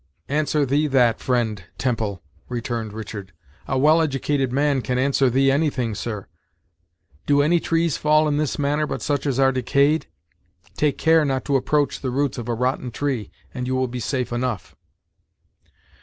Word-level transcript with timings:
"Answer 0.29 0.65
thee 0.65 0.87
that, 0.87 1.19
friend 1.19 1.63
Temple!" 1.77 2.23
returned 2.49 2.91
Richard; 2.91 3.33
"a 3.67 3.77
well 3.77 4.01
educated 4.01 4.51
man 4.51 4.81
can 4.81 4.97
answer 4.97 5.29
thee 5.29 5.51
anything, 5.51 5.93
sir. 5.93 6.25
Do 7.27 7.43
any 7.43 7.59
trees 7.59 7.97
fall 7.97 8.27
in 8.27 8.37
this 8.37 8.57
manner 8.57 8.87
but 8.87 9.03
such 9.03 9.27
as 9.27 9.37
are 9.39 9.51
decayed? 9.51 10.07
Take 10.75 10.97
care 10.97 11.23
not 11.23 11.45
to 11.45 11.55
approach 11.55 11.99
the 11.99 12.09
roots 12.09 12.39
of 12.39 12.49
a 12.49 12.55
rotten 12.55 12.89
tree, 12.89 13.29
and 13.53 13.67
you 13.67 13.75
will 13.75 13.87
be 13.87 13.99
safe 13.99 14.33
enough." 14.33 14.75